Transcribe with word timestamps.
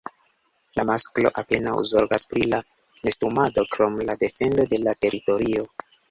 La 0.79 0.83
masklo 0.89 1.31
apenaŭ 1.41 1.73
zorgas 1.89 2.23
pri 2.31 2.47
la 2.53 2.61
nestumado 3.09 3.65
krom 3.75 3.99
la 4.07 4.15
defendo 4.23 4.65
de 4.73 4.81
la 4.87 4.95
teritorio. 5.07 5.67